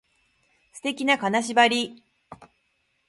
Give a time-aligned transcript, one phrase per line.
[0.73, 2.01] 素敵な金縛り